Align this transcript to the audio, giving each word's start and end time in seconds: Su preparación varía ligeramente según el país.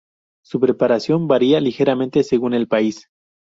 Su 0.43 0.59
preparación 0.59 1.27
varía 1.27 1.59
ligeramente 1.61 2.23
según 2.23 2.55
el 2.55 2.67
país. 2.67 3.07